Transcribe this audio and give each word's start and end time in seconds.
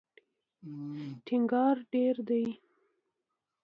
ټینګار 1.25 1.75
ډېر 1.93 2.15
دی. 2.27 2.45